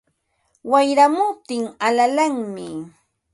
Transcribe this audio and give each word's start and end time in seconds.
Wayramuptin 0.71 1.63
alalanmi 1.87 2.67